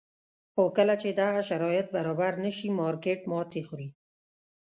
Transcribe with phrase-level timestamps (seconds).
[0.53, 3.89] خو کله چې دغه شرایط برابر نه شي مارکېټ ماتې خوري.